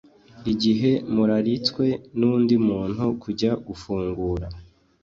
[0.51, 1.85] Igihe muraritswe
[2.19, 4.47] nundi muntu kujya gufungura